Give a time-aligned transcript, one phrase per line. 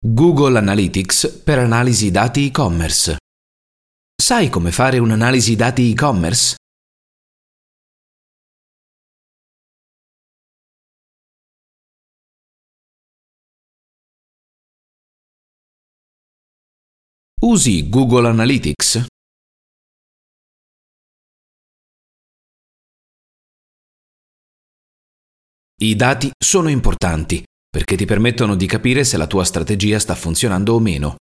[0.00, 3.16] Google Analytics per analisi dati e-commerce.
[4.14, 6.54] Sai come fare un'analisi dati e-commerce?
[17.42, 19.04] Usi Google Analytics?
[25.80, 30.74] I dati sono importanti perché ti permettono di capire se la tua strategia sta funzionando
[30.74, 31.16] o meno.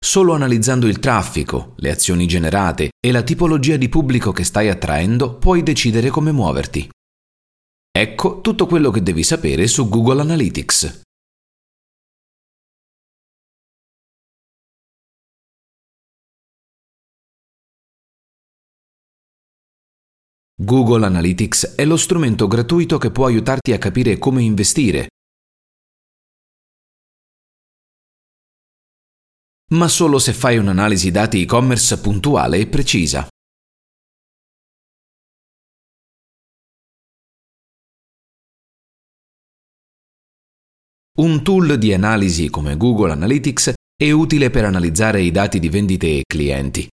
[0.00, 5.38] Solo analizzando il traffico, le azioni generate e la tipologia di pubblico che stai attraendo
[5.38, 6.88] puoi decidere come muoverti.
[7.90, 11.02] Ecco tutto quello che devi sapere su Google Analytics.
[20.60, 25.08] Google Analytics è lo strumento gratuito che può aiutarti a capire come investire,
[29.74, 33.28] ma solo se fai un'analisi dati e-commerce puntuale e precisa.
[41.18, 46.06] Un tool di analisi come Google Analytics è utile per analizzare i dati di vendite
[46.06, 46.88] e clienti.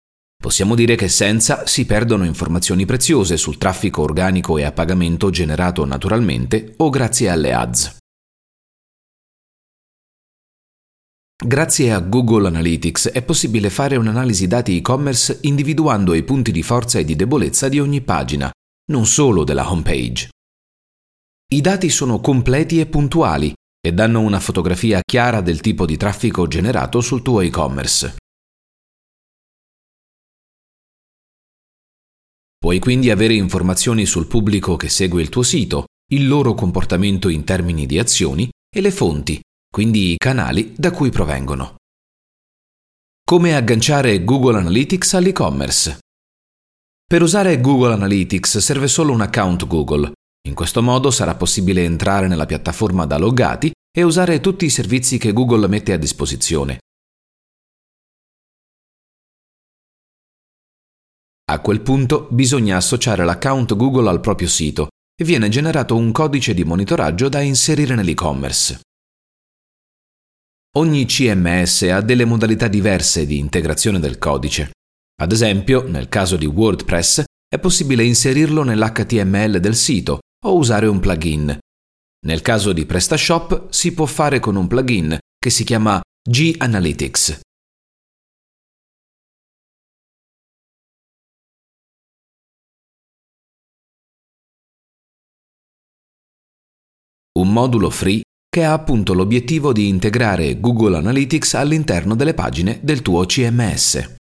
[0.42, 5.86] Possiamo dire che senza si perdono informazioni preziose sul traffico organico e a pagamento generato
[5.86, 8.01] naturalmente o grazie alle ads.
[11.44, 17.00] Grazie a Google Analytics è possibile fare un'analisi dati e-commerce individuando i punti di forza
[17.00, 18.52] e di debolezza di ogni pagina,
[18.92, 20.30] non solo della homepage.
[21.52, 23.52] I dati sono completi e puntuali
[23.84, 28.18] e danno una fotografia chiara del tipo di traffico generato sul tuo e-commerce.
[32.56, 37.44] Puoi quindi avere informazioni sul pubblico che segue il tuo sito, il loro comportamento in
[37.44, 41.78] termini di azioni e le fonti, quindi i canali da cui provengono.
[43.24, 46.00] Come agganciare Google Analytics all'e-commerce?
[47.06, 50.12] Per usare Google Analytics serve solo un account Google.
[50.48, 55.18] In questo modo sarà possibile entrare nella piattaforma da loggati e usare tutti i servizi
[55.18, 56.80] che Google mette a disposizione,
[61.52, 66.54] A quel punto bisogna associare l'account Google al proprio sito e viene generato un codice
[66.54, 68.80] di monitoraggio da inserire nell'e-commerce.
[70.78, 74.72] Ogni CMS ha delle modalità diverse di integrazione del codice.
[75.22, 81.02] Ad esempio, nel caso di WordPress, è possibile inserirlo nell'HTML del sito o usare un
[81.02, 81.60] plugin.
[82.26, 87.42] Nel caso di PrestaShop si può fare con un plugin che si chiama G-Analytics.
[97.34, 98.22] un modulo free
[98.54, 104.16] che ha appunto l'obiettivo di integrare Google Analytics all'interno delle pagine del tuo CMS.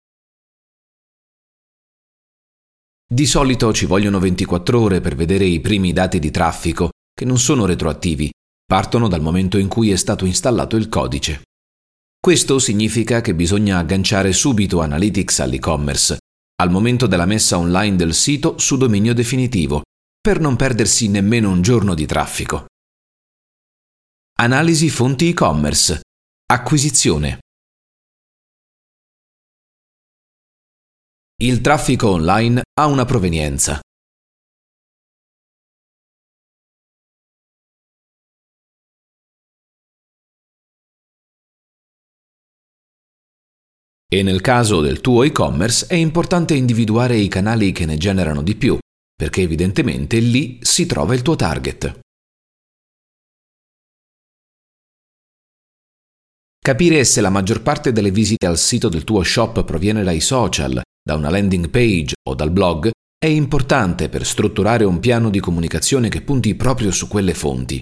[3.09, 7.39] Di solito ci vogliono 24 ore per vedere i primi dati di traffico, che non
[7.39, 8.29] sono retroattivi,
[8.65, 11.43] partono dal momento in cui è stato installato il codice.
[12.19, 16.17] Questo significa che bisogna agganciare subito Analytics all'e-commerce,
[16.57, 19.83] al momento della messa online del sito su dominio definitivo,
[20.21, 22.67] per non perdersi nemmeno un giorno di traffico.
[24.39, 26.03] Analisi fonti e-commerce.
[26.53, 27.39] Acquisizione.
[31.43, 33.81] Il traffico online ha una provenienza.
[44.07, 48.55] E nel caso del tuo e-commerce è importante individuare i canali che ne generano di
[48.55, 48.79] più,
[49.15, 52.05] perché evidentemente lì si trova il tuo target.
[56.67, 60.83] Capire se la maggior parte delle visite al sito del tuo shop proviene dai social,
[61.01, 66.09] da una landing page o dal blog è importante per strutturare un piano di comunicazione
[66.09, 67.81] che punti proprio su quelle fonti.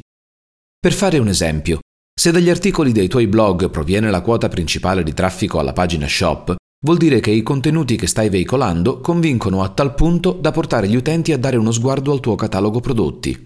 [0.78, 1.78] Per fare un esempio,
[2.14, 6.54] se dagli articoli dei tuoi blog proviene la quota principale di traffico alla pagina shop,
[6.84, 10.96] vuol dire che i contenuti che stai veicolando convincono a tal punto da portare gli
[10.96, 13.44] utenti a dare uno sguardo al tuo catalogo prodotti.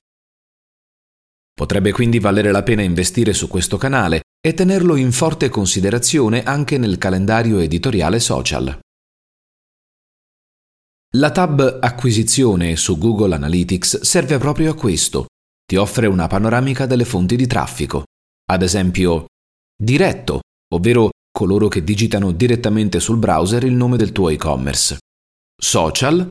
[1.54, 6.78] Potrebbe quindi valere la pena investire su questo canale e tenerlo in forte considerazione anche
[6.78, 8.78] nel calendario editoriale social.
[11.16, 15.26] La tab Acquisizione su Google Analytics serve proprio a questo.
[15.64, 18.04] Ti offre una panoramica delle fonti di traffico.
[18.50, 19.26] Ad esempio,
[19.74, 20.40] diretto,
[20.74, 24.98] ovvero coloro che digitano direttamente sul browser il nome del tuo e-commerce.
[25.56, 26.26] Social,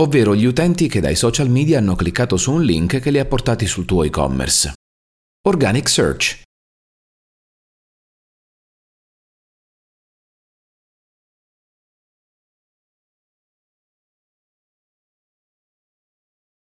[0.00, 3.24] ovvero gli utenti che dai social media hanno cliccato su un link che li ha
[3.24, 4.72] portati sul tuo e-commerce.
[5.46, 6.42] Organic Search.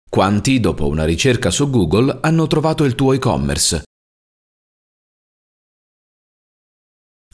[0.08, 3.82] Quanti, dopo una ricerca su Google, hanno trovato il tuo e-commerce?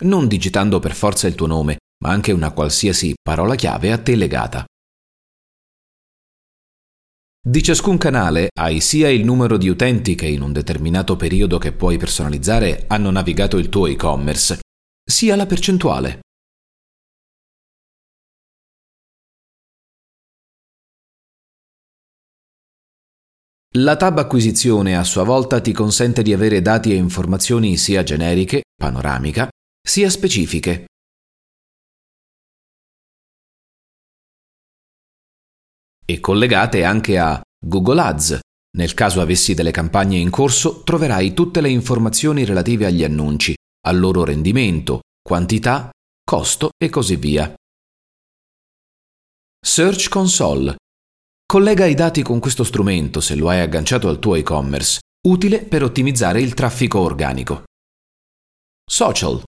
[0.03, 4.17] Non digitando per forza il tuo nome, ma anche una qualsiasi parola chiave a te
[4.17, 4.65] legata.
[7.43, 11.73] Di ciascun canale hai sia il numero di utenti che in un determinato periodo che
[11.73, 14.59] puoi personalizzare hanno navigato il tuo e-commerce,
[15.03, 16.21] sia la percentuale.
[23.77, 28.65] La tab acquisizione a sua volta ti consente di avere dati e informazioni sia generiche,
[28.77, 29.49] panoramica,
[29.81, 30.85] sia specifiche,
[36.11, 38.41] e collegate anche a Google Ads.
[38.77, 43.55] Nel caso avessi delle campagne in corso, troverai tutte le informazioni relative agli annunci,
[43.87, 45.91] al loro rendimento, quantità,
[46.25, 47.53] costo e così via.
[49.65, 50.77] Search Console.
[51.47, 55.85] Collega i dati con questo strumento se lo hai agganciato al tuo e-commerce, utile per
[55.85, 57.65] ottimizzare il traffico organico.
[58.85, 59.43] Social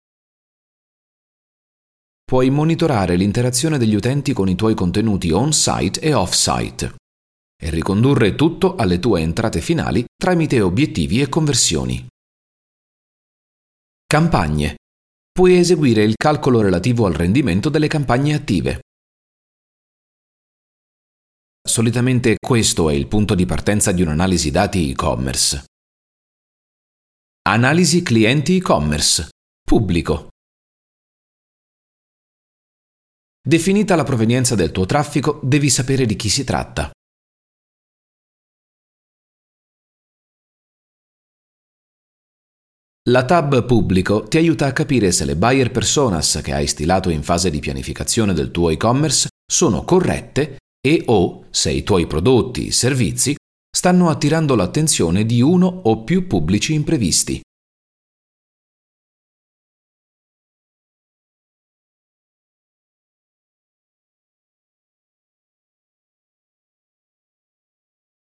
[2.30, 6.94] puoi monitorare l'interazione degli utenti con i tuoi contenuti on-site e off-site
[7.60, 12.06] e ricondurre tutto alle tue entrate finali tramite obiettivi e conversioni.
[14.06, 14.76] Campagne.
[15.32, 18.80] Puoi eseguire il calcolo relativo al rendimento delle campagne attive.
[21.68, 25.64] Solitamente questo è il punto di partenza di un'analisi dati e-commerce.
[27.48, 29.30] Analisi clienti e-commerce.
[29.64, 30.29] Pubblico.
[33.42, 36.90] Definita la provenienza del tuo traffico, devi sapere di chi si tratta.
[43.08, 47.22] La tab Pubblico ti aiuta a capire se le buyer personas che hai stilato in
[47.22, 53.34] fase di pianificazione del tuo e-commerce sono corrette e o se i tuoi prodotti, servizi,
[53.74, 57.40] stanno attirando l'attenzione di uno o più pubblici imprevisti.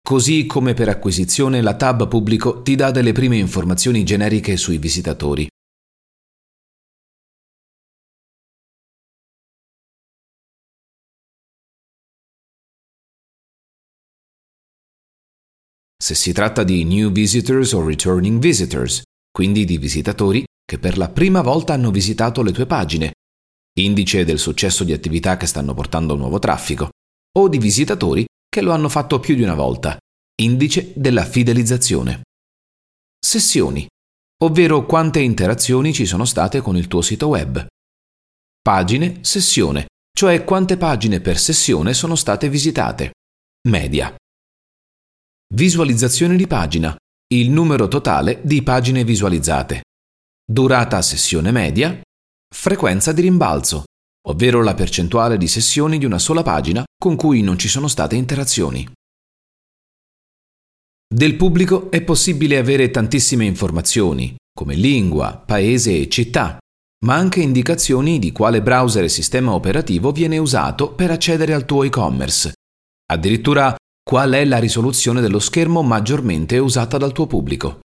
[0.06, 5.48] Così come per acquisizione la tab pubblico ti dà delle prime informazioni generiche sui visitatori.
[15.96, 19.00] Se si tratta di new visitors o returning visitors,
[19.30, 23.12] quindi di visitatori che per la prima volta hanno visitato le tue pagine,
[23.80, 26.90] indice del successo di attività che stanno portando nuovo traffico,
[27.38, 29.98] o di visitatori che lo hanno fatto più di una volta,
[30.40, 32.22] indice della fidelizzazione.
[33.18, 33.84] Sessioni,
[34.44, 37.66] ovvero quante interazioni ci sono state con il tuo sito web.
[38.62, 39.86] Pagine, sessione,
[40.16, 43.14] cioè quante pagine per sessione sono state visitate.
[43.68, 44.14] Media.
[45.52, 46.96] Visualizzazione di pagina,
[47.34, 49.82] il numero totale di pagine visualizzate.
[50.46, 52.00] Durata sessione media.
[52.54, 53.82] Frequenza di rimbalzo,
[54.28, 58.16] ovvero la percentuale di sessioni di una sola pagina con cui non ci sono state
[58.16, 58.88] interazioni.
[61.06, 66.58] Del pubblico è possibile avere tantissime informazioni, come lingua, paese e città,
[67.04, 71.84] ma anche indicazioni di quale browser e sistema operativo viene usato per accedere al tuo
[71.84, 72.54] e-commerce.
[73.12, 77.80] Addirittura qual è la risoluzione dello schermo maggiormente usata dal tuo pubblico.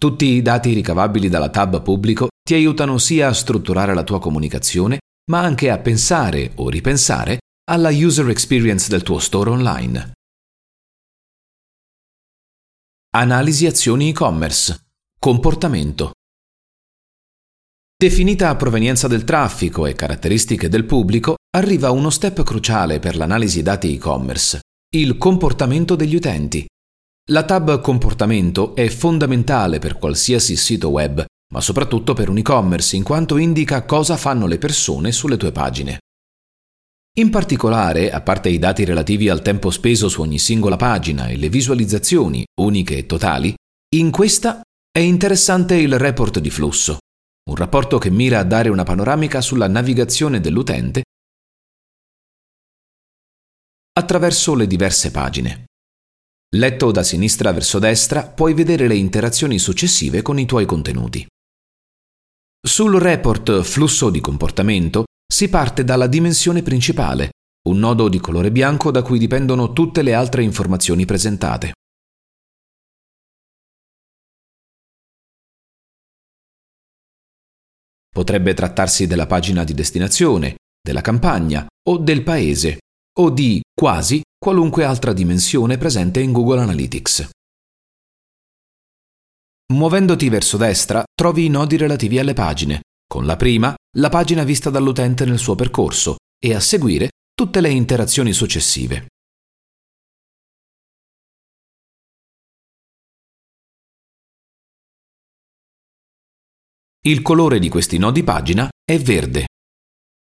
[0.00, 5.00] Tutti i dati ricavabili dalla tab pubblico ti aiutano sia a strutturare la tua comunicazione,
[5.32, 10.12] ma anche a pensare o ripensare alla user experience del tuo store online.
[13.16, 14.86] Analisi azioni e-commerce.
[15.18, 16.12] Comportamento.
[17.96, 23.92] Definita provenienza del traffico e caratteristiche del pubblico, arriva uno step cruciale per l'analisi dati
[23.92, 24.60] e-commerce,
[24.94, 26.64] il comportamento degli utenti.
[27.30, 33.02] La tab comportamento è fondamentale per qualsiasi sito web, ma soprattutto per un e-commerce in
[33.02, 35.98] quanto indica cosa fanno le persone sulle tue pagine.
[37.18, 41.36] In particolare, a parte i dati relativi al tempo speso su ogni singola pagina e
[41.36, 43.54] le visualizzazioni uniche e totali,
[43.96, 46.96] in questa è interessante il report di flusso,
[47.50, 51.02] un rapporto che mira a dare una panoramica sulla navigazione dell'utente
[53.92, 55.67] attraverso le diverse pagine.
[56.56, 61.26] Letto da sinistra verso destra, puoi vedere le interazioni successive con i tuoi contenuti.
[62.66, 67.32] Sul report flusso di comportamento si parte dalla dimensione principale,
[67.68, 71.72] un nodo di colore bianco da cui dipendono tutte le altre informazioni presentate.
[78.08, 82.78] Potrebbe trattarsi della pagina di destinazione, della campagna o del paese,
[83.18, 87.30] o di quasi qualunque altra dimensione presente in Google Analytics.
[89.72, 94.70] Muovendoti verso destra trovi i nodi relativi alle pagine, con la prima la pagina vista
[94.70, 99.08] dall'utente nel suo percorso e a seguire tutte le interazioni successive.
[107.04, 109.46] Il colore di questi nodi pagina è verde.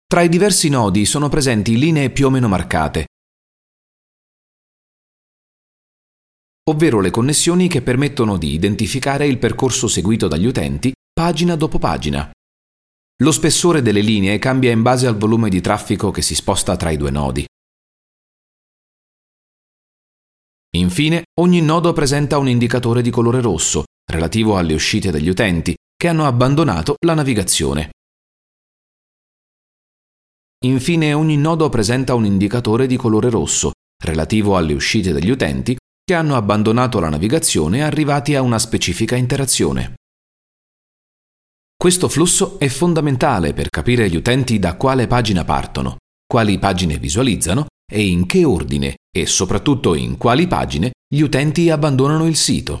[0.06, 3.06] Tra i diversi nodi sono presenti linee più o meno marcate,
[6.70, 12.30] ovvero le connessioni che permettono di identificare il percorso seguito dagli utenti pagina dopo pagina.
[13.22, 16.90] Lo spessore delle linee cambia in base al volume di traffico che si sposta tra
[16.90, 17.44] i due nodi.
[20.76, 26.08] Infine, ogni nodo presenta un indicatore di colore rosso, relativo alle uscite degli utenti, che
[26.08, 27.90] hanno abbandonato la navigazione.
[30.64, 33.72] Infine, ogni nodo presenta un indicatore di colore rosso,
[34.02, 35.76] relativo alle uscite degli utenti
[36.10, 39.94] che hanno abbandonato la navigazione arrivati a una specifica interazione.
[41.76, 47.66] Questo flusso è fondamentale per capire gli utenti da quale pagina partono, quali pagine visualizzano
[47.88, 52.80] e in che ordine e soprattutto in quali pagine gli utenti abbandonano il sito.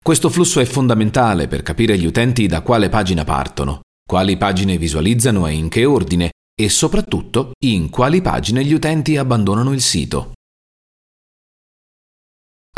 [0.00, 5.48] Questo flusso è fondamentale per capire gli utenti da quale pagina partono, quali pagine visualizzano
[5.48, 6.30] e in che ordine
[6.60, 10.32] e soprattutto in quali pagine gli utenti abbandonano il sito.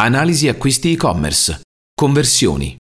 [0.00, 1.62] Analisi acquisti e-commerce.
[1.94, 2.76] Conversioni.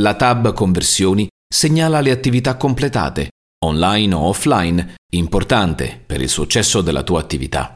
[0.00, 3.30] La tab Conversioni segnala le attività completate,
[3.64, 7.75] online o offline, importante per il successo della tua attività.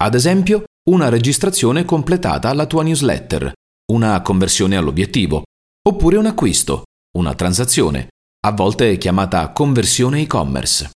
[0.00, 3.52] Ad esempio, una registrazione completata alla tua newsletter,
[3.92, 5.42] una conversione all'obiettivo,
[5.88, 6.84] oppure un acquisto,
[7.18, 8.08] una transazione,
[8.46, 10.90] a volte chiamata conversione e-commerce.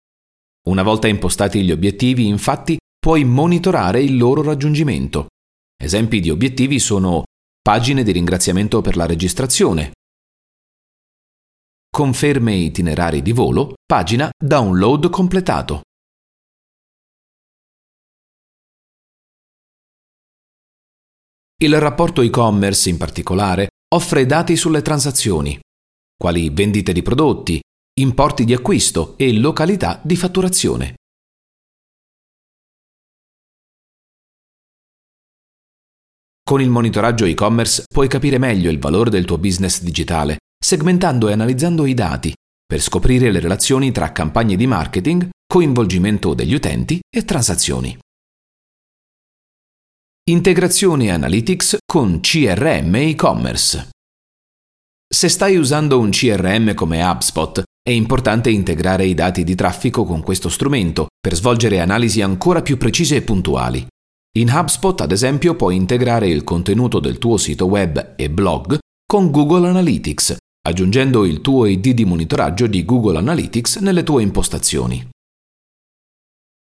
[0.68, 5.28] Una volta impostati gli obiettivi, infatti, puoi monitorare il loro raggiungimento.
[5.82, 7.24] Esempi di obiettivi sono
[7.62, 9.92] pagine di ringraziamento per la registrazione,
[11.90, 15.82] conferme itinerari di volo, pagina download completato.
[21.62, 25.60] Il rapporto e-commerce in particolare offre dati sulle transazioni,
[26.16, 27.60] quali vendite di prodotti,
[28.00, 30.94] importi di acquisto e località di fatturazione.
[36.42, 41.32] Con il monitoraggio e-commerce puoi capire meglio il valore del tuo business digitale, segmentando e
[41.32, 42.32] analizzando i dati
[42.64, 47.98] per scoprire le relazioni tra campagne di marketing, coinvolgimento degli utenti e transazioni.
[50.30, 53.88] Integrazione Analytics con CRM e-commerce.
[55.12, 60.22] Se stai usando un CRM come HubSpot, è importante integrare i dati di traffico con
[60.22, 63.84] questo strumento per svolgere analisi ancora più precise e puntuali.
[64.38, 69.32] In HubSpot, ad esempio, puoi integrare il contenuto del tuo sito web e blog con
[69.32, 70.36] Google Analytics,
[70.68, 75.08] aggiungendo il tuo ID di monitoraggio di Google Analytics nelle tue impostazioni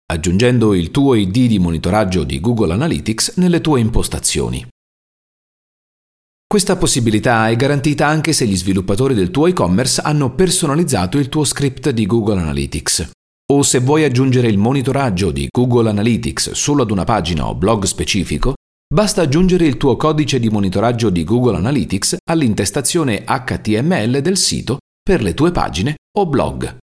[0.08, 4.64] aggiungendo il tuo ID di monitoraggio di Google Analytics nelle tue impostazioni.
[6.46, 11.42] Questa possibilità è garantita anche se gli sviluppatori del tuo e-commerce hanno personalizzato il tuo
[11.42, 13.10] script di Google Analytics.
[13.52, 17.84] O se vuoi aggiungere il monitoraggio di Google Analytics solo ad una pagina o blog
[17.84, 18.54] specifico,
[18.92, 25.22] basta aggiungere il tuo codice di monitoraggio di Google Analytics all'intestazione HTML del sito per
[25.22, 26.76] le tue pagine o blog.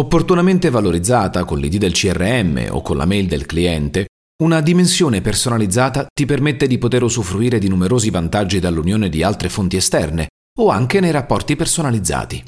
[0.00, 4.06] Opportunamente valorizzata con l'ID del CRM o con la mail del cliente,
[4.42, 9.76] una dimensione personalizzata ti permette di poter usufruire di numerosi vantaggi dall'unione di altre fonti
[9.76, 10.28] esterne
[10.58, 12.42] o anche nei rapporti personalizzati.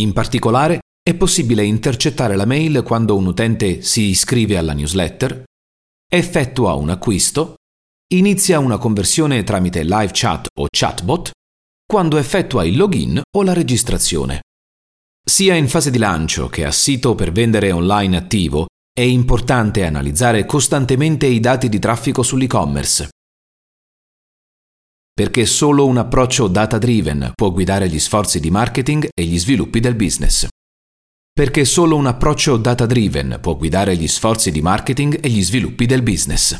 [0.00, 5.44] In particolare, è possibile intercettare la mail quando un utente si iscrive alla newsletter,
[6.06, 7.54] effettua un acquisto,
[8.12, 11.30] inizia una conversione tramite live chat o chatbot,
[11.86, 14.40] quando effettua il login o la registrazione.
[15.26, 18.66] Sia in fase di lancio che a sito per vendere online attivo,
[18.96, 23.08] È importante analizzare costantemente i dati di traffico sull'e-commerce.
[25.12, 29.96] Perché solo un approccio data-driven può guidare gli sforzi di marketing e gli sviluppi del
[29.96, 30.46] business.
[31.32, 36.02] Perché solo un approccio data-driven può guidare gli sforzi di marketing e gli sviluppi del
[36.02, 36.56] business.